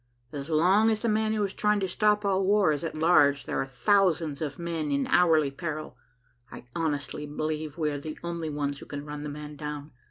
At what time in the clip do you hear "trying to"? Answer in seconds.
1.53-1.87